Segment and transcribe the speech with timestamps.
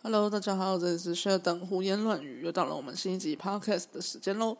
[0.00, 4.56] Hello，大家好，这里是薛等胡言乱语，又到了我们新一集 Podcast 的时间喽。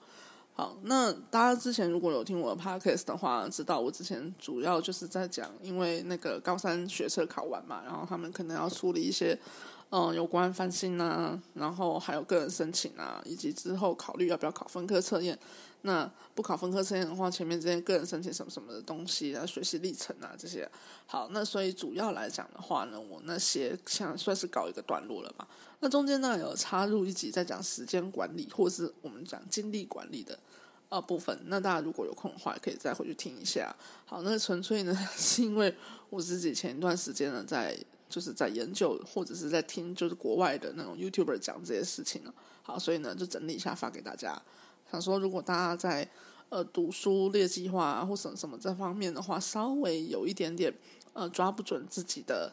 [0.55, 9.39] 好，那大家之前如果有听我 Podcast 的话，知道我之前主要就是在讲，因为那个高三学测考完嘛，然后他们可能要处理一些。
[9.91, 15.39] 嗯，有关翻新啊，然后还有个人申请啊，以及之后考虑要不要考分科测验。
[15.83, 20.69] 那不考分科测验的话，前面这些个人申请什么什么的东西啊，学习历程啊这些。
[21.07, 25.49] 好，那所以主要来讲的话呢，我那些像算是搞一个段落了吧。
[25.81, 30.39] 那中间呢有插入一集在讲时间管理，或是我们讲精力管理的
[30.91, 31.39] 呃部分。
[31.47, 33.75] 那大家如果有空的话，可以再回去听一下。
[34.05, 35.75] 好，那纯粹呢 是因为
[36.11, 37.75] 我自己前一段时间呢在。
[38.09, 42.33] 就是在研究或者是在听，就是国外的那种 YouTuber 讲这些事情了。
[42.63, 44.41] 好，所以呢就整理一下发给大家。
[44.91, 46.09] 想说如果大家在
[46.49, 50.73] 呃读书列计划或什什么这方面的话，稍微有一点点
[51.13, 52.53] 呃抓不准自己的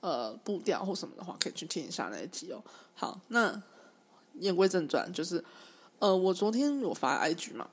[0.00, 2.62] 呃步调或什么的话，可以去听一下那一集哦。
[2.94, 3.60] 好，那
[4.34, 5.44] 言归正传，就是
[5.98, 7.68] 呃我昨天有发 IG 嘛。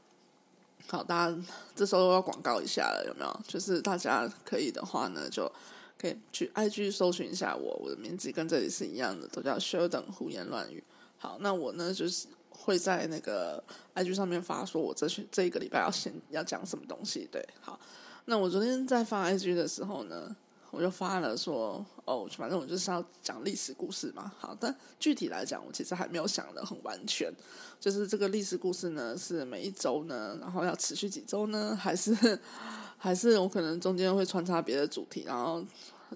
[0.87, 1.37] 好，大家
[1.75, 3.39] 这时候要广告一下了，有没有？
[3.47, 5.51] 就是大家可以的话呢，就。
[5.99, 10.81] 可以去 IG 搜寻一下我，我的名字跟这里是一样的，都叫 Sheldon 胡言乱语。
[11.17, 13.61] 好，那我呢就是会在那个
[13.95, 17.27] IG 上面发，说我这这一个礼拜要先要讲什么东西。
[17.29, 17.77] 对，好，
[18.25, 20.33] 那我昨天在发 IG 的时候呢，
[20.71, 24.31] 我就发了说，哦，反正我就是要讲历史故事嘛。
[24.37, 27.33] 好，但具体来讲，我其实还没有想的很完全，
[27.79, 32.15] 就是这个历史故事呢，是每一周呢，然后要持续几周呢，还是？
[33.01, 35.63] 还是我可能中间会穿插别的主题，然后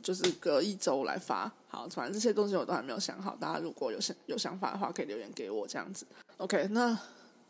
[0.01, 1.49] 就是隔一周来发。
[1.69, 3.37] 好，反正这些东西我都还没有想好。
[3.39, 6.05] 大家如果有想有想法的话，可以留言给我这样子。
[6.35, 6.99] OK，那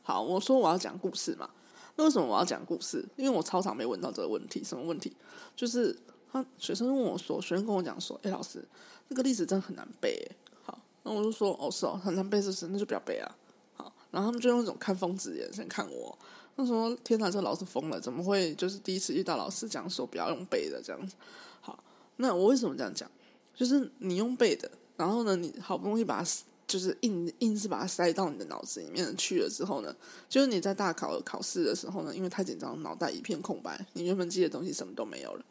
[0.03, 1.49] 好，我说我要讲故事嘛。
[1.95, 3.03] 那为什么我要讲故事？
[3.15, 4.63] 因为我超常没问到这个问题。
[4.63, 5.11] 什么问题？
[5.55, 5.97] 就是
[6.33, 8.67] 他学生问我说，学生跟我讲说：“哎，老师，
[9.07, 10.19] 那个历史真的很难背。”
[10.65, 12.67] 好，那我就说：“哦，是哦，很难背，是不是？
[12.69, 13.37] 那就不要背啊。”
[13.77, 16.17] 好，然后他们就用一种看疯子的眼神看我。
[16.57, 17.99] 他说：“天哪，这老师疯了！
[17.99, 21.15] 怎么会就是第一次遇到老师这样说，不要用背的这样子？
[21.61, 21.83] 好，
[22.17, 23.09] 那我为什么这样讲？
[23.55, 26.29] 就是你用背的，然后呢，你好不容易把它
[26.65, 29.95] 就是硬硬是把它塞到你的脑子里面去了之后呢，
[30.27, 35.45] 就是你在大考考试的时候呢，因为太紧张，脑袋一片空白，你原本记的东西什么都没有了。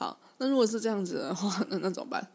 [0.00, 2.26] 好，那如果是这样子的话， 那那怎么办？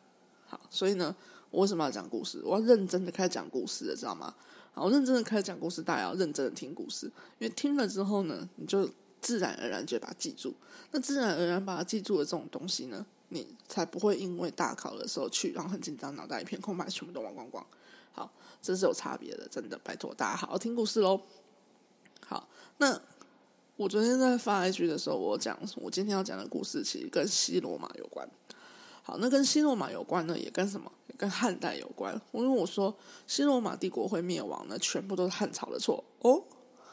[0.46, 1.16] 好，所以呢，
[1.50, 2.40] 我为什么要讲故事？
[2.44, 4.32] 我要认真的开始讲故事了，知道吗？”
[4.72, 7.08] 好，认真的开始讲故事，大家要认真的听故事，
[7.40, 8.88] 因为听了之后呢，你就
[9.20, 10.54] 自然而然就把它记住。
[10.92, 17.66] 那自然而然把它记住的这种东西呢，你才不会因为大考的时候去，然后很紧张，脑袋一片空白，全部都忘光光。
[18.12, 18.32] 好，
[18.62, 21.20] 这是有差别的，真的，拜托大家好好听故事喽。
[22.28, 23.02] 好，那
[23.78, 28.28] 我昨天在发 IG 的时候，我讲我今天要讲的故事，其实跟西罗马有关。
[29.04, 30.90] 好，那跟西罗马有关呢，也跟什么？
[31.08, 32.20] 也跟汉代有关。
[32.32, 32.96] 因为我说
[33.28, 36.42] 西罗马帝国会灭亡呢，全部都是汉朝的错哦。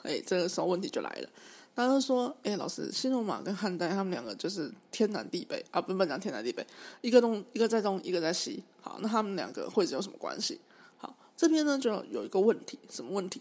[0.02, 1.28] 哎，这个时候问题就来了。
[1.74, 6.66] 大家都说，哎，老师，西罗马跟汉代他们两个就是天南地北啊，不不讲天南地北，
[7.00, 8.62] 一个东一个在东，一个在西。
[8.80, 10.60] 好，那他们两个会有什么关系？
[10.98, 13.40] 好，这边呢就有一个问题，什么问题？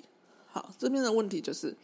[0.52, 1.76] 好，这边的问题就是，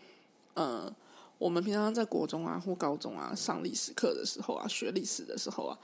[0.54, 0.94] 呃，
[1.38, 5.78] 我们平常在国中啊或高中啊上历史课的时候啊，学历史的时候啊。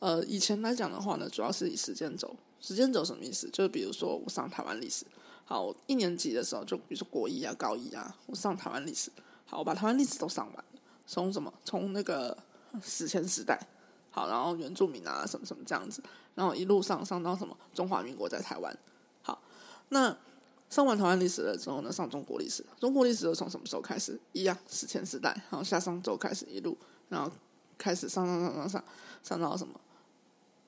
[0.00, 2.34] 呃，以前来讲的话呢，主要是以时间轴。
[2.60, 3.48] 时间轴什么意思？
[3.50, 5.06] 就是比如说我上台湾历史，
[5.44, 9.10] 好，一年级的时候就比如说国一啊、高一啊，我上台湾历史，
[9.46, 10.64] 好，我把台湾历史都上完了。
[11.06, 11.52] 从什么？
[11.64, 12.36] 从那个
[12.82, 13.58] 史前时代，
[14.10, 16.02] 好，然后原住民啊，什么什么这样子，
[16.34, 18.76] 然后一路上上到什么中华民国在台湾。
[19.22, 19.40] 好，
[19.90, 20.16] 那
[20.74, 22.66] 上完台湾历史了之后呢，上中国历史。
[22.80, 24.18] 中国历史又从什么时候开始？
[24.32, 26.76] 一样，史前时代，然后下商周开始一路，
[27.08, 27.30] 然后
[27.78, 28.84] 开始上上上上上
[29.22, 29.78] 上到什么？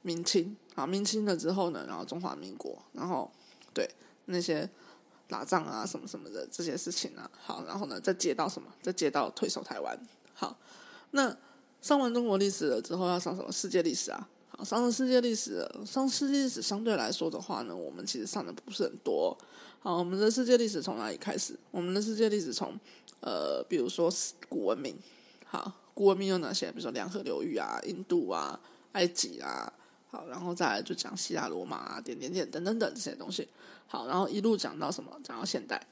[0.02, 3.28] 明清啊，明清了之后呢，然后中华民国，然后
[3.74, 3.90] 对
[4.26, 4.70] 那些
[5.26, 8.72] 打仗啊什么什么的这些事情啊，好，然后呢再接到什么？
[8.80, 9.98] 再接到退守台湾。
[10.34, 10.56] 好，
[11.10, 11.36] 那
[11.82, 14.28] 上完中国历史了之后，要上什么世界历史啊？
[14.56, 19.36] 好，上了世界历史，上世界历史相对来说的话呢，我们其实上的不是很多。
[19.80, 21.54] 好，我们的世界历史从哪里开始？
[21.70, 22.74] 我们的世界历史从
[23.20, 24.10] 呃，比如说
[24.48, 24.96] 古文明。
[25.44, 26.70] 好，古文明有哪些？
[26.72, 28.58] 比如说两河流域啊，印度啊，
[28.92, 29.70] 埃及啊。
[30.08, 33.46] 好，然后再来就讲希腊罗马啊，点点点等等等这些东西。
[33.86, 35.10] 好，然后一路讲到什么？
[35.22, 35.86] 讲到现代。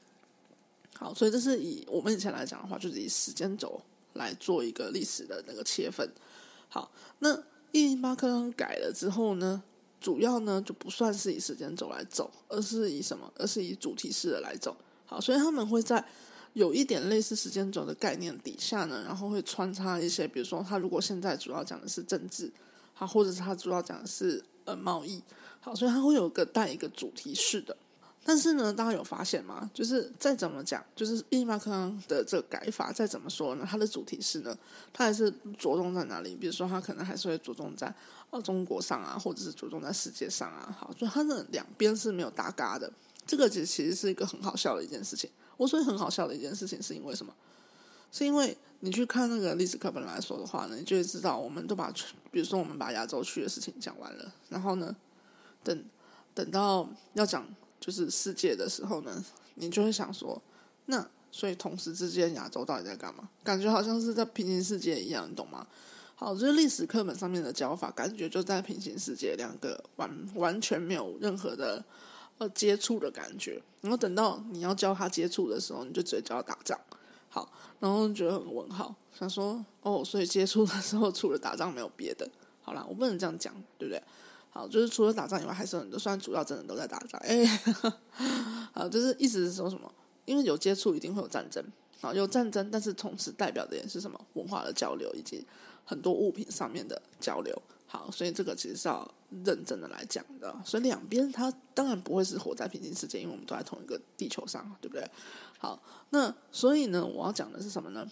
[0.97, 3.79] 好，所以这是以我们以前来讲的话，就是以时间轴
[4.13, 6.09] 来做一个历史的那个切分。
[6.67, 7.37] 好，那
[7.75, 9.61] 一零八课改了之后呢，
[9.99, 13.29] 主要呢就不算是以时间轴来走，而是以什么？
[13.35, 14.73] 而是以主题式的来走。
[15.05, 16.01] 好，所以他们会在
[16.53, 22.49] 有一点类似时间轴的概念底下呢，然后会穿插一些，比如说他如果现在主要讲的是政治。
[22.93, 25.21] 好，或者是他主要讲的是呃贸易。
[25.59, 27.75] 好，所以它会有个带一个主题式的。
[28.27, 29.69] 但是呢，大家有发现吗？
[29.71, 31.69] 就是再怎么讲，就是伊马克
[32.07, 34.57] 的这个改法，再怎么说呢，它的主题是呢，
[34.91, 35.29] 它还是
[35.59, 36.35] 着重在哪里？
[36.35, 37.93] 比如说，它可能还是会着重在
[38.31, 40.75] 呃中国上啊，或者是着重在世界上啊。
[40.75, 42.91] 好，所以它的两边是没有搭嘎的。
[43.27, 45.29] 这个其实其实是一个很好笑的一件事情。
[45.55, 47.31] 我说很好笑的一件事情，是因为什么？
[48.11, 51.93] 是因为你去看那个历史课本来说的话呢，你就会知道，我们都把
[52.31, 54.95] 比如说我们把亚洲区的事情讲完了，然后呢，
[55.63, 55.85] 等
[56.33, 57.47] 等到要讲。
[57.85, 59.23] 就是世界的时候呢，
[59.53, 60.41] 你就会想说，
[60.87, 63.29] 那所以同时之间亚洲到底在干嘛？
[63.43, 65.67] 感觉好像是在平行世界一样，你懂吗？
[66.15, 71.85] 好，就是历史课本上面的教法，感觉就在平行世界，两个完完全没有任何的
[72.39, 73.61] 呃接触的感觉。
[73.81, 76.79] 然后等到你要教他接触的时候，你就直接教他打仗。
[77.29, 82.27] 好，然后觉得很问号，想说哦，所以接触的时候除了打仗没有别的。
[82.63, 84.01] 好啦，我不能这样讲，对不对？
[84.57, 85.99] 好，就是除了打仗以外，还是很多。
[85.99, 87.45] 虽然主要真的都在打仗，哎，
[88.71, 89.91] 好，就是意思是说什么？
[90.23, 91.61] 因为有接触，一定会有战争。
[91.99, 94.17] 好，有战争，但是同时代表的也是什么？
[94.35, 95.45] 文化的交流以及
[95.83, 97.53] 很多物品上面的交流。
[97.85, 99.05] 好，所以这个其实是要
[99.43, 100.55] 认真的来讲的。
[100.63, 105.05] 所以两边它当然不会是活在平行世界，因为我们都在同一个地球上，对不对？
[105.59, 105.77] 好，
[106.11, 108.09] 那所以呢，我要讲的是什么呢？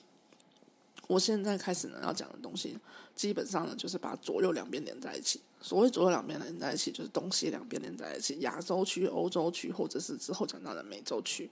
[1.08, 2.78] 我现在开始呢要讲的东西，
[3.14, 5.42] 基本上呢就是把左右两边连在一起。
[5.62, 11.44] 所谓左右两边连在一起，就是东西两边连在一起，亚洲区、欧洲区，或者是之后讲到的美洲区，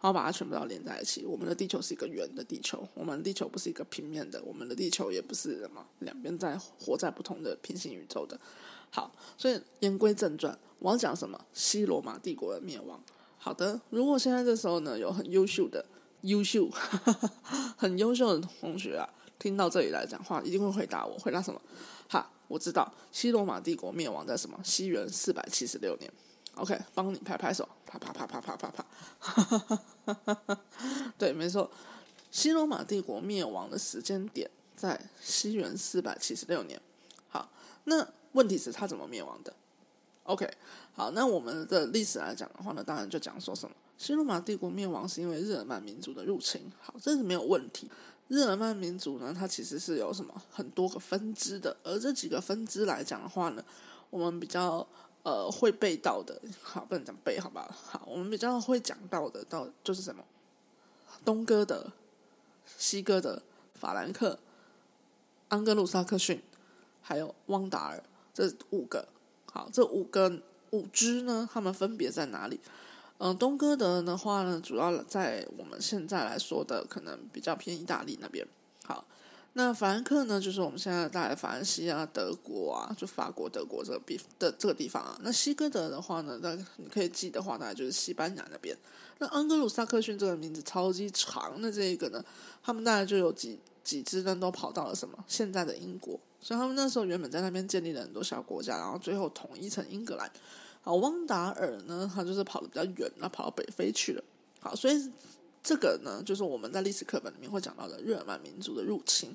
[0.00, 1.24] 然后把它全部都连在一起。
[1.24, 8.38] 我们的地球是一个圆的地球，我们地球不是一个平面的，我们的地球也不是什么两边在活在不同的平行宇宙的。
[8.90, 11.40] 好，所以言归正传，我要讲什么？
[11.52, 13.00] 西罗马帝国的灭亡。
[13.38, 15.84] 好的，如果现在这时候呢有很优秀的。
[16.22, 16.68] 优秀，
[17.76, 19.08] 很优秀的同学啊！
[19.38, 21.18] 听到这里来讲话，一定会回答我。
[21.18, 21.60] 回答什么？
[22.08, 24.58] 哈，我知道西罗马帝国灭亡在什么？
[24.62, 26.12] 西元四百七十六年。
[26.56, 30.58] OK，帮你拍拍手，啪啪啪啪啪啪啪。
[31.16, 31.70] 对，没错，
[32.30, 36.78] 西罗马帝国灭亡的时间点在西元四百七十六年。
[37.28, 37.48] 好，
[37.84, 39.54] 那问题是它怎么灭亡的
[40.24, 40.46] ？OK，
[40.92, 43.74] 好，那我们的历史来讲的话呢，当然就讲说什么？
[44.00, 47.86] 西罗马帝国灭亡是因为日耳曼民族的入侵，好，这是没有问题。
[48.28, 53.62] 日耳曼民族呢，它其实是有什么很多个分支的，而这几个分支来讲的话呢，
[54.08, 54.86] 我们比较
[55.22, 57.68] 呃会背到的，好，不能讲背，好吧？
[57.70, 60.24] 好，我们比较会讲到的，到就是什么
[61.22, 61.92] 东哥的、
[62.78, 63.42] 西哥的、
[63.74, 64.38] 法兰克、
[65.48, 66.42] 安格鲁萨克逊，
[67.02, 69.06] 还有汪达尔这五个，
[69.52, 72.58] 好，这五个五支呢，他们分别在哪里？
[73.22, 78.48] 嗯，东哥德的话呢，主要在我们现在来说的，可能比较偏意大利那边。
[78.82, 79.04] 好，
[79.52, 85.18] 那法兰克呢，就是我们现在在法兰西啊、德国啊，就法国、德国这个地的这个地方啊。
[85.22, 88.74] 那西哥德的话呢，那你可以记的话，大概就是西班牙那边。
[89.18, 92.24] 那安格鲁萨克逊这个名字超级长的这一个呢，
[92.62, 100.32] 他们大概就有几几支呢，都跑到了什么现在的英国，所以他们那时候原本在那边建立了很多小国家，然后最后统一成英格兰。
[100.82, 104.24] 好，汪达尔呢，他就是跑的比较远，那跑到北非去了。
[104.60, 105.10] 好，所以
[105.62, 109.34] 这个呢，就是我们在历史课本里面会讲到的日耳曼民族的入侵。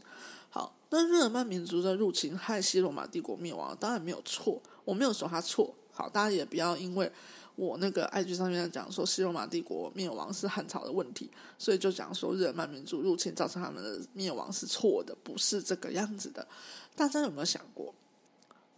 [0.50, 5.74] 好，那日耳曼民族的入侵害西罗马帝国灭亡，当然没有错，我没有说他错。
[5.94, 7.12] 好，大家也不要因为
[7.56, 16.48] 我那个 IG 上面讲说西罗马帝国灭亡是汉朝的问题，所以就讲说日耳曼民族入侵造成他们的灭亡是错的，不是这个样子的。
[16.96, 17.94] 大家有没有想过？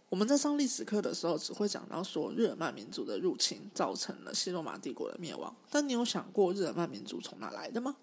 [0.08, 5.54] 我们在上历史课的时候，只会讲到说日耳曼民族的入侵造成了西罗马帝国的灭亡。
[5.70, 7.94] 但你有想过日耳曼民族从哪来的吗？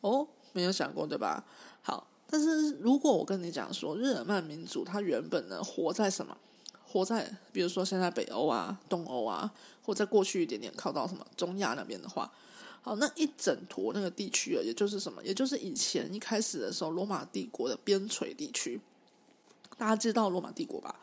[0.00, 1.44] 哦，没有想过，对吧？
[1.82, 6.36] 好，但是如果我跟你讲说日耳曼民族它原本呢活在什么？
[6.86, 12.30] 活在比如说现在北欧啊、东欧啊，或在过去一点点靠到什么中亚那边的话，
[12.80, 15.20] 好，那一整坨那个地区啊，也就是什么？
[15.24, 18.80] 也就是以前一开始的时候罗马帝国的边陲地区。
[19.76, 20.94] 大家知道罗马帝国吧？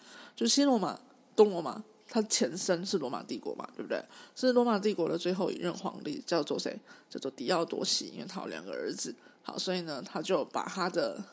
[0.42, 1.00] 就西罗马、
[1.36, 4.04] 东罗马，它前身是罗马帝国嘛，对不对？
[4.36, 6.76] 是罗马帝国的最后一任皇帝叫做谁？
[7.08, 9.14] 叫做狄奥多西，因为他有两个儿子。
[9.44, 11.24] 好，所以呢，他就把他的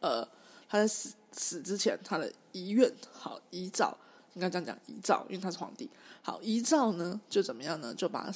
[0.00, 0.22] 呃，
[0.68, 3.96] 他在死死之前，他的遗愿，好遗诏，
[4.34, 5.88] 应该这样讲遗诏，因为他是皇帝。
[6.20, 7.94] 好，遗诏呢，就怎么样呢？
[7.94, 8.30] 就把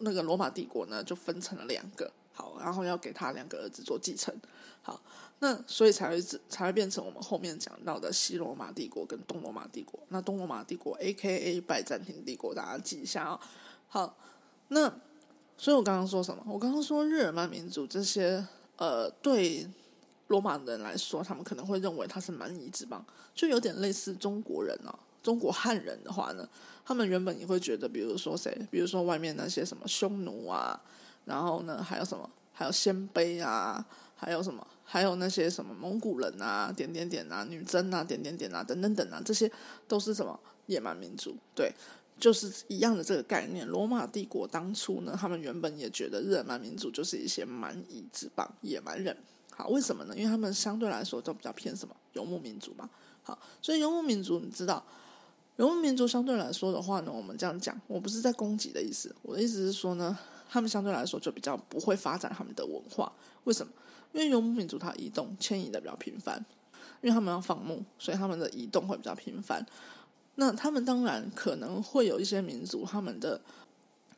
[0.00, 2.12] 那个罗马帝国呢，就分成了两个。
[2.32, 4.34] 好，然后要给他两个儿子做继承。
[4.82, 5.00] 好。
[5.42, 6.20] 那所以才会
[6.50, 9.98] 才会变成我们后面讲到的西罗马帝国跟东罗马帝国。
[10.08, 11.58] 那东罗马帝国 （A.K.A.
[11.62, 13.40] 拜占庭帝国），大家记一下啊。
[13.88, 14.14] 好，
[14.68, 14.92] 那
[15.56, 16.42] 所以我刚刚说什么？
[16.46, 18.46] 我刚刚说日耳曼民族这些
[18.76, 19.66] 呃，对
[20.26, 23.02] 罗马人来说，他们可能会认为他是蛮夷之邦，
[23.34, 24.94] 就有点类似中国人啊。
[25.22, 26.46] 中国汉人的话呢，
[26.84, 30.78] 他们原本也会觉得，比如说谁，比如说外面那些什么匈奴啊，
[31.24, 33.84] 然后呢还有什么，还有鲜卑啊，
[34.16, 39.50] 还有什么，还有那些什么蒙古人啊，点点点啊，女真啊，点点点啊，等等等啊，这些
[39.86, 41.36] 都是什么野蛮民族？
[41.54, 41.72] 对，
[42.18, 43.66] 就是一样的这个概念。
[43.66, 49.16] 罗马帝国当初呢，他们原本也觉得日耳曼民族就是一些蛮夷之邦、野蛮人。
[49.50, 50.14] 好，为什么呢？
[50.16, 52.88] 因为他们相对来说都比较偏什么游牧民族嘛。
[53.22, 54.82] 好，所以游牧民族，你知道，
[55.56, 60.18] 游牧民族相对来说的话呢，我们这样讲，我不是在攻击的意思，我的意思是说呢，
[60.52, 63.10] 他们相对来说就比较不会发展他们的文化。
[63.44, 63.72] 为什么？
[64.12, 66.44] 因为游牧民族它移动迁移的比较频繁，
[67.00, 69.64] 因为他们要放牧，所以他们的移动会比较频繁。
[70.34, 73.40] 那他们当然可能会有一些民族，他们的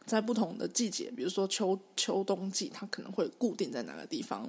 [0.07, 4.49] 在不同的季节，比如说秋秋冬季，它可能会固定在哪个地方，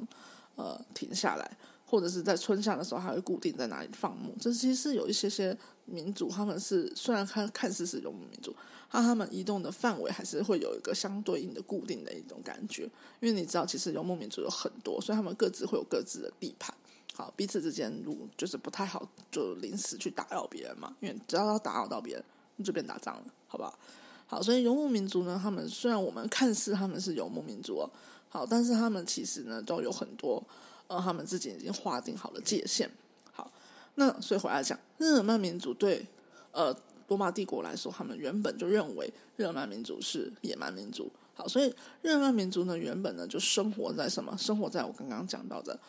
[0.55, 1.57] 呃，停下来。
[1.93, 4.33] 或者是在春夏的时候，还会固定在哪里放牧。
[4.41, 8.51] 这其实是有一些些民族，他们是虽然看看似是游牧民族，
[8.89, 12.89] 但他们移动的范围还是会有一个相对应的固定的一种感觉。
[13.19, 16.75] 因为你知道，其实游牧民族有很多，所以他们各自会有各自的地盘。
[17.13, 20.95] 好，彼此之间如就是不太好，就临时去打扰别人嘛。
[20.99, 22.23] 因为只要要打扰到别人，
[22.55, 23.77] 你就变打仗了，好不好？
[24.25, 27.89] 好，所以游牧民族呢，他们虽然我们看似他们是游牧民族，哦
[28.29, 30.43] 好，但是他们其实呢，都有很多。
[30.87, 32.89] 呃，他们自己已经划定好了界限。
[33.31, 33.51] 好，
[33.95, 36.05] 那所以回来讲，日耳曼民族对
[36.51, 36.75] 呃
[37.07, 41.11] 罗马帝国来说，他们原本就认为日耳曼民族是野蛮民族。
[41.33, 44.37] 好，所以日耳曼民族呢，原本呢就生活在什么？
[44.37, 45.79] 生活在我刚刚讲到的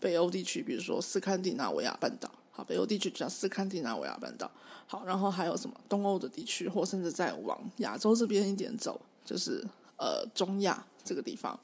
[0.00, 2.30] 北欧地区，比如说斯堪的纳维亚半岛。
[2.50, 4.50] 好，北欧地区叫斯堪的纳维亚半岛。
[4.86, 9.64] 好，然后还有什么东欧的地区，或甚至再往亚洲这边一点走，就是
[9.96, 11.58] 呃中亚这个地方。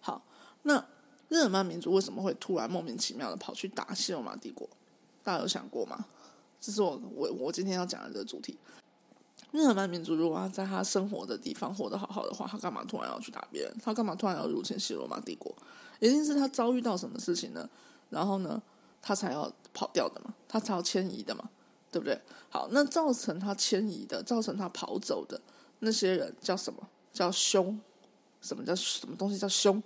[0.00, 0.22] 好，
[0.62, 0.84] 那。
[1.28, 4.68] 日耳曼民族为什么会突然莫名其妙的跑去打西罗马帝国？
[5.22, 6.06] 大家有想过吗？
[6.60, 8.58] 这是我我我今天要讲的这个主题。
[9.52, 13.74] 日耳曼民族如果要在他生活的地方活得好好的话，他干嘛突然要去打别人？
[13.82, 15.54] 他干嘛突然要入侵西罗马帝国？
[16.00, 17.68] 一定是他遭遇到什么事情呢？
[18.10, 18.60] 然后呢，
[19.00, 20.34] 他才要跑掉的嘛？
[20.46, 21.48] 他才要迁移的嘛？
[21.90, 22.20] 对不对？
[22.50, 25.40] 好，那造成他迁移的、造成他跑走的
[25.80, 26.86] 那些人叫什么？
[27.12, 27.80] 叫凶？
[28.40, 29.82] 什么叫什么东西叫凶？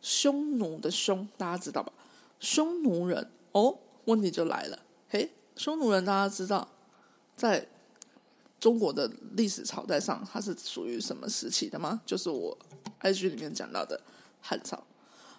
[0.00, 1.92] 匈奴的匈，大家知道吧？
[2.40, 4.78] 匈奴人哦，问题就来了。
[5.08, 6.68] 嘿，匈奴人大家知道，
[7.36, 7.66] 在
[8.60, 12.00] 中国的历史朝代上，它是属于什么时期的吗？
[12.06, 12.56] 就是我
[13.00, 14.00] IG 里面讲到的
[14.40, 14.82] 汉朝。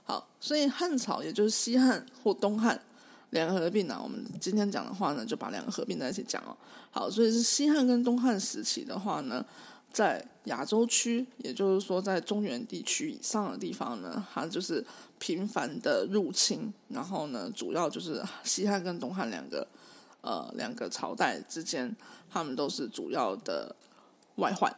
[0.03, 2.81] 好，所以汉朝也就是西汉或东汉
[3.29, 3.99] 两个合并呢。
[4.03, 6.57] 我们今天讲的话呢，就把两个合并在一起讲哦。
[6.91, 9.45] 好，所以是西汉跟东汉时期的话呢。
[9.91, 14.85] 在亚洲区，也就是说，在中原地区以上的地方呢，它就是
[15.17, 16.71] 频繁的入侵。
[16.89, 19.67] 然后呢，主要就是西汉跟东汉两个
[20.21, 21.93] 呃两个朝代之间，
[22.29, 23.75] 他们都是主要的
[24.35, 24.73] 外患。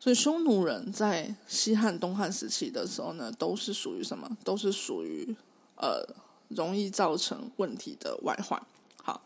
[0.00, 4.28] 所以匈奴人在西汉、东汉时期的时候呢，都是属于什么？
[4.44, 5.34] 都是属于
[5.76, 6.04] 呃
[6.48, 8.60] 容易造成问题的外患。
[9.02, 9.20] 好，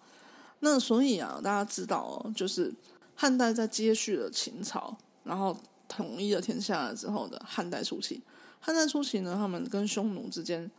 [0.60, 2.72] 那所以啊，大家知道哦，就是
[3.14, 4.96] 汉代在接续了秦朝。
[5.24, 5.56] 然后
[5.88, 8.22] 统一了天下了之后的汉代初期，
[8.60, 10.70] 汉代初期呢，他们跟匈奴之间，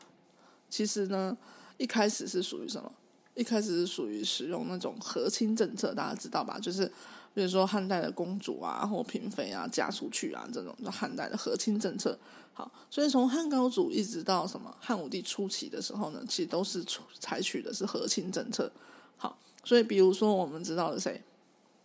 [0.69, 1.38] 其实呢，
[1.77, 2.91] 一开始是属于什么？
[3.35, 6.59] 一开始是属于使用那种和亲政策，大家知道吧？
[6.59, 6.85] 就是
[7.33, 12.15] 比如说汉代的公主啊，或嫔妃啊，嫁出去啊，这种叫汉代的和亲政策。
[12.53, 16.85] 好，所以从汉高祖一直到什么汉武帝初期的时候呢，其实都是
[17.19, 18.71] 采取的是和亲政策。
[19.17, 21.23] 好，所以比如说我们知道的谁，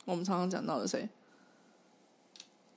[0.05, 1.09] 我们常常讲到的谁？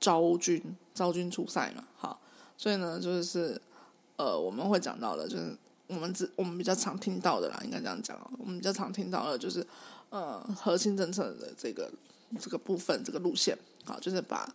[0.01, 2.20] 昭君，昭君出塞嘛，好，
[2.58, 3.62] 所以呢，就是
[4.17, 5.55] 呃，我们会讲到的，就是
[5.86, 9.65] 我们只我们比较常听到的啦，应该这样讲我们比较常听到的，就是
[10.10, 11.91] 呃，核心政策的这个
[12.39, 13.55] 这个部分，这个路线，
[13.86, 14.51] 好，就是把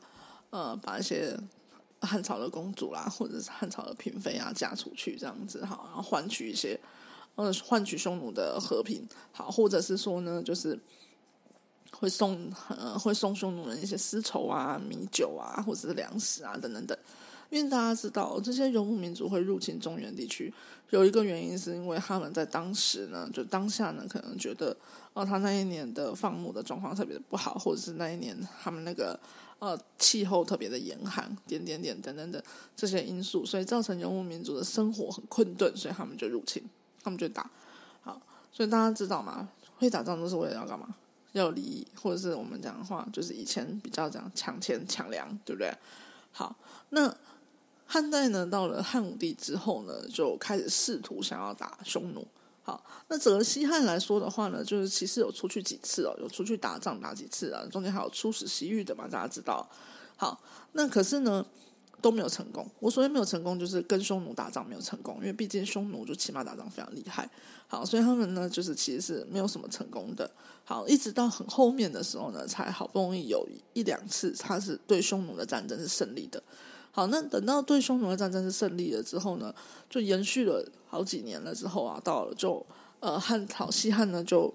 [0.51, 1.39] 呃把一些
[2.01, 6.79] 汉朝的公主啦，或者是汉朝的嫔妃啊嫁出去，这样子好，然后换取一些
[7.37, 10.77] 呃换取匈奴的和平，好，或者是说呢，就是。
[11.99, 16.97] 会送呃，会送匈奴人一些丝绸啊、米酒啊，或者是粮食啊，等等等。
[17.49, 20.53] 因为大家知道，这些游牧民族会入侵中原地区，
[20.91, 24.77] 有一个原因是因为他们在当时呢，就当下呢，可能觉得
[25.13, 29.19] 哦，他那一年的放牧的状况特别的不好，或者是那一年他们那个
[29.61, 32.43] 呃气候特别的严寒，点点点等等等
[32.75, 36.61] 这些因素，所以造成游牧民族的生活很困顿，所以他们就入侵，
[37.05, 37.49] 他们就打。
[38.03, 38.21] 好，
[38.53, 39.49] 所以大家知道吗？
[39.79, 40.89] 会打仗都是为了要干嘛？
[41.39, 45.73] 要利益，或者是我们讲的话，就是以前比较讲抢钱抢粮，对不对？
[46.33, 46.55] 好，
[46.91, 47.15] 那
[47.87, 52.27] 汉代呢，到了汉武帝之后呢，就开始试图想要打匈奴。
[52.63, 59.69] 好，那整个西汉来说的话呢，就是其实有出去几次哦，有出去打仗打几次啊，中间还有出使西域的嘛，大家知道。
[60.17, 60.41] 好，
[60.73, 61.47] 那可是呢
[62.01, 62.67] 都没有成功。
[62.79, 67.29] 我所谓没有成功，就是跟匈奴打仗没有成功，因为毕竟匈奴就骑马打仗非常厉害。
[67.67, 70.31] 好，所以他们呢就是其实是没有什么成功的。
[70.65, 76.43] 好，一直到很后面的时候呢，才好不容易有一两次，他是对匈奴的战争是胜利的。
[76.91, 79.55] 好，那等到对匈奴的战争是胜利了之后呢，
[79.91, 82.65] 就延续了好几年了之后啊，到了就
[83.01, 84.53] 呃汉朝西汉呢就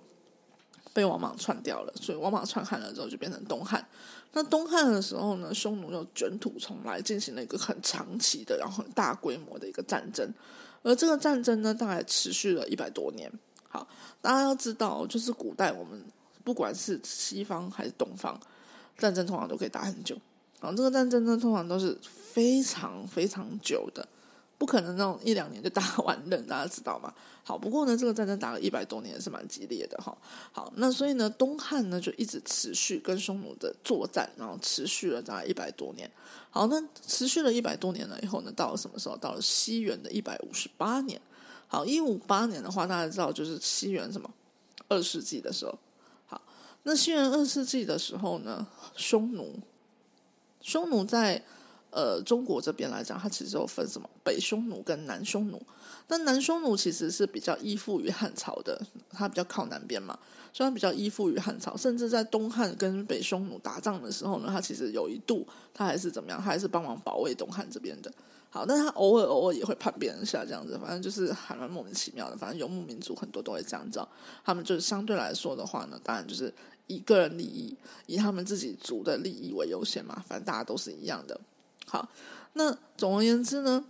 [0.94, 3.86] 被王莽篡掉了，所以王莽篡汉了之后就变成东汉。
[4.34, 10.34] 那东汉的时候呢，匈奴又卷土重来，进行了一个很长期的然后很大规模的一个战争，
[10.84, 13.32] 而这个战争呢，大概持续了一百多年。
[13.68, 13.88] 好，
[14.22, 16.02] 大家要知道，就是古代我们
[16.44, 18.40] 不管是西方还是东方，
[18.98, 20.18] 战争通常都可以打很久。
[20.60, 21.98] 啊，这个战争呢，通常都是
[22.34, 24.08] 非常非常久的，
[24.62, 27.12] 不可能那种一两年就打完了，大家知道吗？
[27.44, 30.16] 好，不过呢，这个战争打了一百多年，是蛮激烈的哈。
[30.52, 36.08] 好，那所以呢，东汉呢就一直持续跟匈奴的作战，然后持续了大概一百多年。
[36.52, 39.18] 好，那持续了一百多年了以后呢，到了什么时候？
[39.18, 41.20] 到了西元的一百五十八年。
[41.68, 44.30] 好，一五八年的话，大家知道就是西元什么
[44.90, 45.76] 二世纪的时候。
[46.28, 46.40] 好，
[46.84, 49.60] 那西元二世纪的时候呢，匈奴。
[50.62, 51.44] 匈奴在
[51.92, 55.62] 呃中国这边来讲，它其实有分什么北匈奴跟南匈奴。
[56.08, 58.82] 那南匈奴其实是比较依附于汉朝的，
[59.12, 60.18] 它比较靠南边嘛，
[60.52, 61.78] 虽然比较依附于汉朝。
[61.78, 68.12] 甚至在东汉跟北匈奴打仗的时候呢，它其实有一度它还是怎么样，它还是帮忙保卫东汉这边的。
[68.50, 72.36] 好，但它偶尔偶尔也会叛变一下这样子，反正就是还蛮莫名其妙的。
[72.36, 74.06] 反正游牧民族很多都会这样子，
[74.44, 76.54] 他们就是相对来说的话呢，当然就是。
[76.88, 77.74] 以个人利益，
[78.06, 81.40] 以他们自己族的利益为优先嘛，反正大家都是一样的。
[81.92, 82.08] 好，
[82.54, 83.84] 那总而言之呢，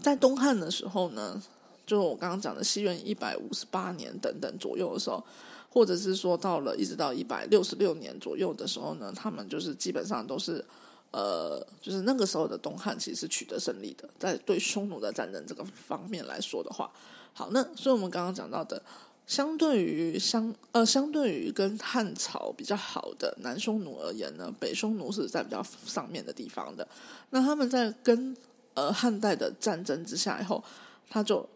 [0.00, 1.42] 在东汉的时候呢，
[1.84, 5.20] 就我刚刚讲的西元一百五十八年等等左右的时候，
[5.68, 10.64] 或者是说到了一直到一百六十六年左右的时候呢，他们就是基本上都是
[11.10, 16.88] 呃，就是那个时候的东汉其实是取得胜利的，在对匈奴的战争这个方面来说的话，
[17.34, 18.80] 好，那所以我们刚刚讲到的。
[19.26, 26.86] 相对于相呃，相对于跟汉朝比较好的南匈奴而言呢，北匈奴是在比较上面的地方的。
[27.30, 28.36] 那他们在跟
[28.74, 30.62] 呃汉代的战争之下以后，
[31.10, 31.46] 他就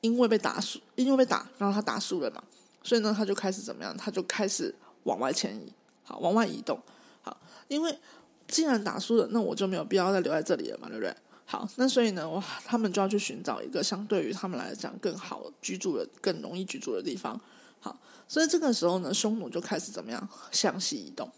[0.00, 2.42] 因为被打输，因为被打，然后他打输了嘛，
[2.82, 3.96] 所以呢，他就开始怎么样？
[3.96, 4.74] 他就开始
[5.04, 5.72] 往外迁移，
[6.02, 6.76] 好，往外移动，
[7.22, 7.96] 好，因为
[8.48, 11.14] 既然打输了，那我就没有必要再留在这里了嘛，对不对？
[11.50, 17.40] 好，那所以呢，哇，他们就要去寻找一个相对于他们来讲更好居住的、更容易居住的地方。
[17.80, 21.28] 好，所以这个时候呢，匈奴就开始怎么样向西移动，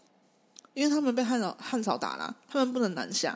[0.75, 3.35] 因为他们被汉朝汉朝打了，他们不能南下，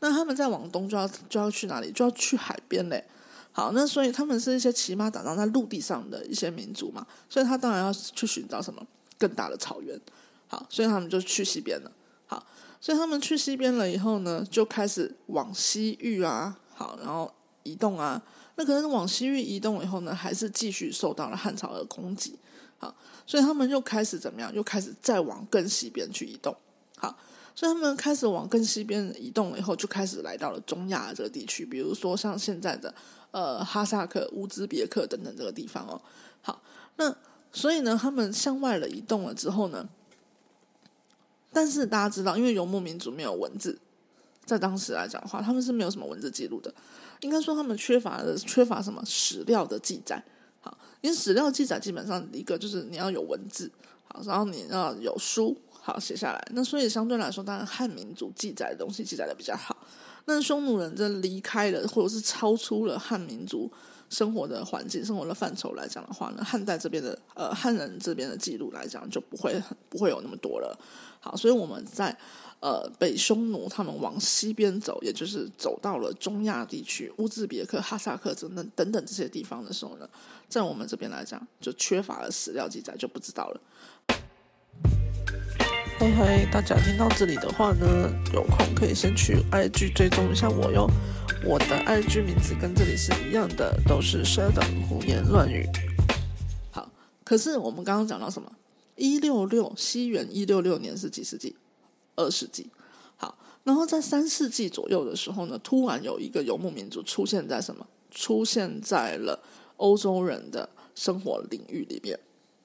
[0.00, 1.92] 那他们在往东就要就要去哪里？
[1.92, 3.04] 就要去海边嘞。
[3.52, 8.82] 好，那所以他们是一些骑马打仗在陆地上的一些民族嘛，所以他当然要去寻找什么
[9.18, 10.00] 更大的草原。
[10.48, 11.92] 好，所以他们就去西边了。
[12.26, 12.42] 好。
[12.86, 17.28] 所以他们去西边了以后呢，就开始往西域啊，好，然后
[17.64, 18.22] 移动啊。
[18.54, 22.38] 那可能往西域移动以后呢，还是继续受到了汉朝的攻击，
[22.78, 22.94] 好，
[23.26, 24.54] 所以他们又开始怎么样？
[24.54, 26.56] 又开始再往更西边去移动，
[26.96, 27.18] 好，
[27.56, 32.94] 所以他们开始往更西边移动了以后，就开始来到了中亚这个地区，比如说像现在的
[33.32, 36.00] 呃哈萨克、乌兹别克等等这个地方哦。
[36.40, 36.62] 好，
[36.98, 37.12] 那
[37.50, 39.88] 所以呢，他们向外了移动了之后呢？
[41.56, 43.78] 但是大家知道，因为游牧民族没有文字，
[44.44, 46.70] 在当时来讲的话，他们是没有什么文字记录的。
[47.20, 50.22] 应该说，他们缺乏的缺乏什么史料的记载。
[50.60, 53.72] 好，因为史料记载基本上一个就是你要有文字，
[54.04, 56.48] 好，然后你要有书，好写下来。
[56.52, 59.74] 那所以相对来说，当然汉民族记载的东西记载的比较好。
[60.26, 63.72] 那匈奴人这离开了，或者是超出了汉民族。
[64.08, 70.78] 生活的环境、生活的范畴来讲的话呢，汉代这边的呃汉人这边的记录来讲就不会不会有那么多了。
[71.20, 72.16] 好，所以我们在
[72.60, 80.08] 呃北匈奴他们往西边走，也就是走到了中亚地区、乌兹别克、哈萨克等等等等这些地方的时候呢，
[80.48, 83.60] 在我们这边来讲就缺乏了史料记载，就不知道了。
[85.98, 90.88] 嘿嘿，大家听到这里的话呢，有空可以先去 IG 追踪一下我哟。
[91.44, 95.68] 我的 IG 名字跟这里是一样的，都是蛇等胡言乱语。
[96.70, 96.90] 好，
[97.24, 98.50] 可是我们刚刚讲到什么？
[98.96, 101.54] 一六六西元一六六年是几世纪？
[102.16, 102.68] 二世纪。
[103.16, 107.86] 好，然后在三世纪左右的时候呢，突然有一个游牧民族出现在什么？
[108.10, 109.38] 出现在了
[109.76, 112.18] 欧洲人的生活领域里面。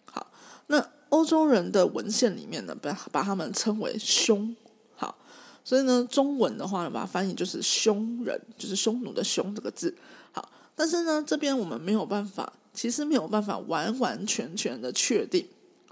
[0.06, 0.32] 好，
[0.68, 4.56] 那欧洲人的文献里面呢，把把他们称为匈。
[4.96, 5.18] 好
[5.64, 9.96] 所以呢，中文的话呢，把它翻译就是“匈人”，就是匈奴的“匈”这个字。
[10.32, 15.46] 好，但是呢，这边我们没有办法其实没有办法完完全全的确定，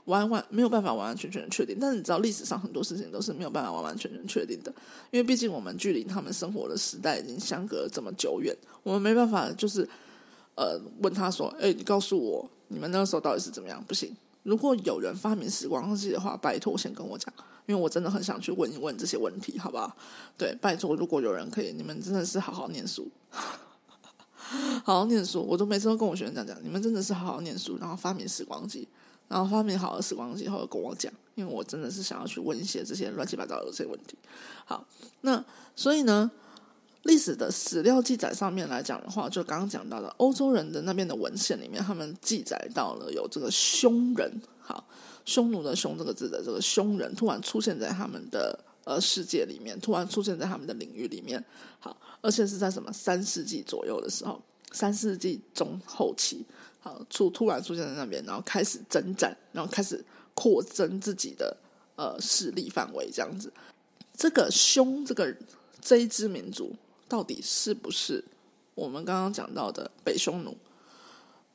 [0.06, 1.78] 完完没有办法完完全全的确定。
[1.80, 4.74] 但是你知道，历史上很多事情都是没有办法完完全全确定的，
[5.12, 9.88] 因为毕竟我们距离他们生活的时代已经相隔这么久远，我们没办法就是
[10.56, 14.16] 呃问他说：“哎，你告诉我，你们那个时候到底是怎么样？”不行。
[14.44, 17.32] 如果有人发明时光机的话，拜托先跟我讲，
[17.70, 19.96] 因为我真的很想去问一问这些问题，好不好？
[20.36, 23.08] 对，拜托，如果有人可以，你们真的是好好念书。
[24.84, 26.58] 好好念书，我都每次都跟我学生这样讲。
[26.64, 28.88] 你们真的是好好念书，然后发明时光机，
[29.28, 34.18] 然后发明好的时光机后跟我讲，因为我真的是想要去问一些这些乱七八糟的这些问题。
[34.66, 34.84] 好，
[35.22, 36.32] 那所以呢，
[37.04, 44.88] 历史的史料记载上面来讲的话，就刚刚讲到的欧洲人的那边的文献里面，他们记载到了有这个匈人，好，
[45.26, 48.58] 匈奴的匈这个字的这个匈人突然出现在他们的。
[48.86, 51.44] 呃，世界里面突然出现在他们的领域里面，
[51.80, 56.44] 好，而且是在什么三世纪左右的时候，三世纪中后期，
[56.80, 60.04] 好，出突然出现在那边，然后开始征战，然后开始
[60.34, 61.56] 扩增自己的
[61.98, 63.54] 呃势力范围，这样子。
[64.18, 65.36] 这个匈这个
[65.80, 66.74] 这一支民族
[67.08, 68.24] 到底是不是
[68.74, 70.58] 我们刚刚讲到的北匈奴？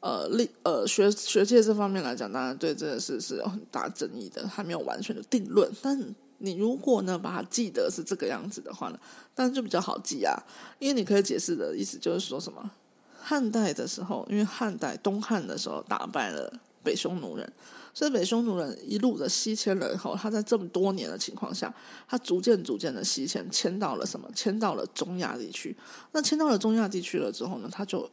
[0.04, 6.14] 呃，历呃学学界这方面来讲，当然对这件事是有很大争议的，还没有完全的定论，但。
[6.38, 8.98] 你如果呢把它记得是这个样子的话呢，
[9.34, 10.34] 当然就比较好记啊，
[10.78, 12.70] 因为你可以解释的意思就是说什么
[13.18, 17.50] 汉代的时候，因为汉代东汉的时候打败了北匈奴人，
[17.94, 21.72] 所以北匈奴人一路的西迁了以后，他在这么多年的情况下，
[22.06, 24.28] 他逐渐逐渐的西迁，迁到了什么？
[24.34, 25.74] 迁到了中亚地区。
[26.12, 28.10] 那迁到了中亚地区了之后呢，他就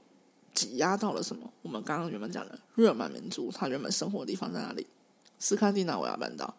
[0.54, 1.52] 挤压到了什么？
[1.62, 4.86] 我们刚刚原本讲的日耳曼民族，他原本生活的地方在哪里？
[5.40, 6.54] 斯堪的纳维亚半岛。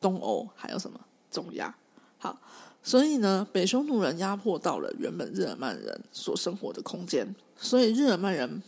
[0.00, 1.74] 东欧还有什么中亚？
[2.18, 2.38] 好，
[2.82, 8.62] 所以呢，北匈奴人压迫到了原本日耳曼人所生活的空间，所以日耳曼人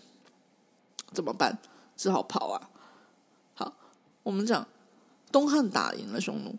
[1.13, 1.59] 怎么办？
[1.97, 2.71] 只好跑啊！
[3.55, 3.73] 好，
[4.23, 4.67] 我们讲
[5.31, 6.57] 东汉打赢了匈奴，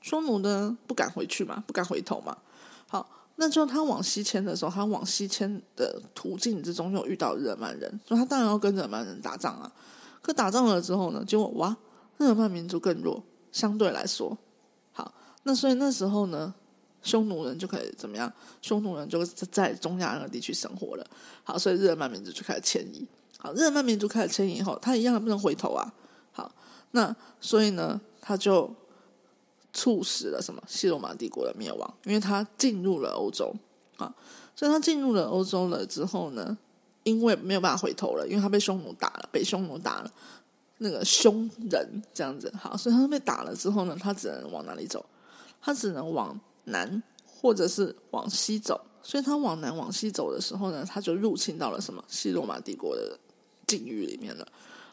[0.00, 2.38] 匈奴呢不敢回去嘛，不敢回头嘛。
[2.86, 9.72] 好，那就他往西迁的时候，他往西迁的途径之中又遇到日耳曼人，所以他当然要跟日耳曼人打仗啊。
[10.22, 11.76] 可打仗了之后呢，结果哇，
[12.18, 13.22] 日耳曼民族更弱。
[13.52, 14.36] 相对来说，
[14.90, 16.52] 好，那所以那时候呢，
[17.04, 18.32] 匈奴人就可以怎么样？
[18.60, 21.06] 匈奴人就在中亚那个地区生活了。
[21.44, 23.06] 好，所以日耳曼民族就开始迁移。
[23.38, 25.94] 好，日耳曼民族开始迁移以后，他一样不能回头啊。
[26.32, 26.50] 好，
[26.90, 28.74] 那所以呢，他就
[29.74, 30.62] 促使了什么？
[30.66, 33.54] 西罗马帝国的灭亡，因为他进入了欧洲
[33.98, 34.14] 啊。
[34.56, 36.56] 所以他进入了欧洲了之后呢，
[37.02, 40.10] 因为没有办法回头了，因为他被匈奴打了，被匈奴打了。
[40.78, 45.04] 那个凶人这样子，好，所以他被打了之后呢，他只能往哪里走？
[45.60, 48.80] 他只能往南或者是往西走。
[49.02, 53.18] 所以他往南往西走的时候呢，他就入侵到了什么西罗马帝国的
[53.66, 54.46] 境域里面了。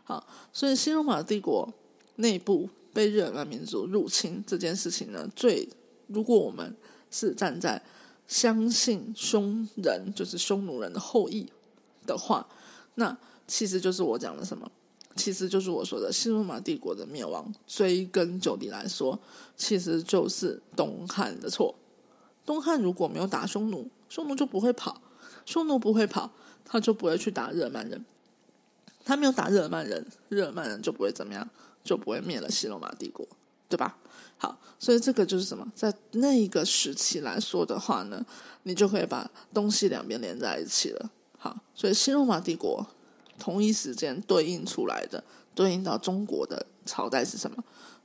[0.04, 1.72] 好，所以西罗马帝国
[2.18, 5.68] 内部被日耳曼民族入侵这件事情呢，最
[6.08, 6.76] 如果我们
[7.10, 7.82] 是站在
[8.28, 11.50] 相信匈人就是匈奴人的后裔
[12.06, 12.48] 的话，
[12.96, 14.70] 那其实就是我讲的什么？
[15.18, 19.20] 其实就是我说的西罗马帝国的灭亡，追根究底来说，
[19.58, 21.76] 其实就是东汉的错。
[22.46, 25.02] 东汉如果没有打匈奴，匈奴就不会跑，
[25.46, 26.32] 匈奴不会跑，
[26.64, 28.06] 他就不会去打日耳曼人。
[29.04, 31.50] 他没有打日耳曼人，日耳曼人就不会怎么样，
[31.84, 33.28] 就不会灭了西罗马帝国，
[33.70, 33.98] 对吧？
[34.38, 38.26] 好，所以这个就是什么，在那一个时期来说的话呢，
[38.64, 41.10] 你就可以把东西两边连在一起了。
[41.38, 42.86] 好，所以西罗马帝国。
[43.40, 45.24] 同一时间对应出来的，
[45.56, 47.64] 对应到中国的朝代是什么？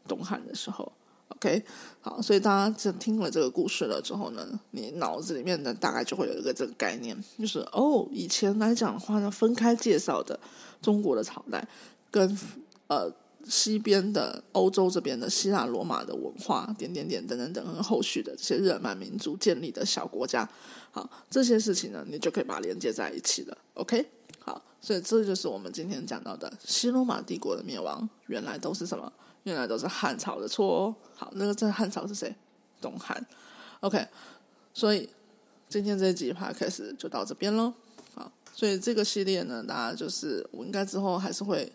[0.08, 0.90] 东汉的时候
[1.28, 1.62] ，OK，
[2.00, 10.40] 好，所以大家就听了这个故事了之后呢，你脑子里面呢大概就会有一个这个概念，就是哦，以前来讲的话呢，分开介绍的
[10.80, 11.68] 中国的朝代
[12.10, 12.38] 跟
[12.86, 13.12] 呃
[13.48, 20.48] 西边的欧洲这边的希腊罗马的文化，点点点等等等，和后续的这些日耳曼民族建立的小国家，
[20.90, 24.04] 好，这些事情呢，你就可以把它连接在一起了，OK。
[24.40, 29.12] 好，所以这就是我们今天讲到的西罗马帝国的灭亡，原来都是什么？
[29.44, 30.94] 原来都是汉朝的错哦。
[31.14, 32.34] 好，那个在汉朝是谁？
[32.80, 33.24] 东汉。
[33.80, 34.06] OK，
[34.74, 35.08] 所以
[35.68, 37.72] 今天这一集 Podcast 就到这边喽。
[38.14, 41.72] 好，所以这个系列呢，大家就是我应该之后还是会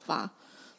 [0.00, 0.30] 发。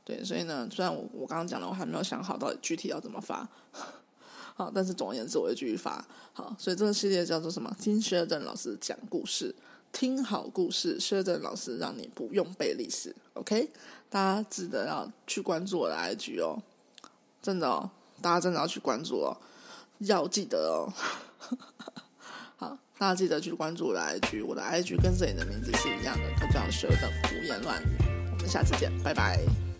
[0.05, 3.47] 对，所以呢，虽然我我刚刚讲了，我还没有想好到底具体要怎么发。
[4.55, 6.05] 好，但是总而言之，我会继续发。
[6.33, 7.75] 好，所以这个系列叫做什么？
[7.79, 9.55] 听薛正老师讲故事。
[9.91, 13.15] 听好故事，薛正老师让你不用背历史。
[13.33, 13.69] OK，
[14.09, 16.61] 大家记得要去关注我的 IG 哦，
[17.41, 17.89] 真的哦，
[18.19, 19.37] 大家真的要去关注哦，
[19.99, 20.91] 要记得哦。
[22.57, 27.87] 好，大家记得去关注我的 IG，我的 IG 跟这里的名字是一样的，它叫“蛇等胡言乱语”。
[28.33, 29.72] 我们下次见，拜拜。